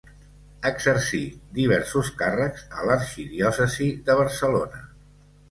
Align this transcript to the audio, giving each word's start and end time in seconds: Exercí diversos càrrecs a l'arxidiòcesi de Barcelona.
Exercí 0.69 1.19
diversos 1.57 2.09
càrrecs 2.23 2.65
a 2.81 2.87
l'arxidiòcesi 2.89 3.93
de 4.09 4.19
Barcelona. 4.25 4.83